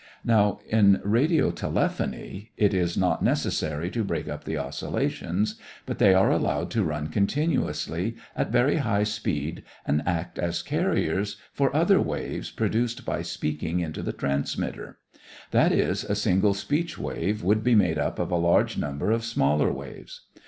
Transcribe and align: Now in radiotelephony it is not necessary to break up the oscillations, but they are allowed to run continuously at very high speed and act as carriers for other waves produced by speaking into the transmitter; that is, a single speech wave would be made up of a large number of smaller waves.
Now 0.25 0.61
in 0.67 0.99
radiotelephony 1.05 2.49
it 2.57 2.73
is 2.73 2.97
not 2.97 3.23
necessary 3.23 3.91
to 3.91 4.03
break 4.03 4.27
up 4.27 4.45
the 4.45 4.57
oscillations, 4.57 5.59
but 5.85 5.99
they 5.99 6.11
are 6.11 6.31
allowed 6.31 6.71
to 6.71 6.83
run 6.83 7.09
continuously 7.09 8.15
at 8.35 8.49
very 8.51 8.77
high 8.77 9.03
speed 9.03 9.61
and 9.85 10.01
act 10.07 10.39
as 10.39 10.63
carriers 10.63 11.37
for 11.53 11.75
other 11.75 12.01
waves 12.01 12.49
produced 12.49 13.05
by 13.05 13.21
speaking 13.21 13.79
into 13.79 14.01
the 14.01 14.11
transmitter; 14.11 14.97
that 15.51 15.71
is, 15.71 16.03
a 16.03 16.15
single 16.15 16.55
speech 16.55 16.97
wave 16.97 17.43
would 17.43 17.63
be 17.63 17.75
made 17.75 17.99
up 17.99 18.17
of 18.17 18.31
a 18.31 18.35
large 18.37 18.79
number 18.79 19.11
of 19.11 19.23
smaller 19.23 19.71
waves. 19.71 20.21